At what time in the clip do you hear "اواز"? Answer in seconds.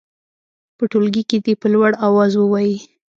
2.07-2.31